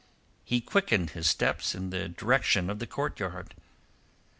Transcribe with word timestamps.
He 0.43 0.61
quickened 0.61 1.11
his 1.11 1.29
steps 1.29 1.75
in 1.75 1.91
the 1.91 2.09
direction 2.09 2.71
of 2.71 2.79
the 2.79 2.87
courtyard. 2.87 3.53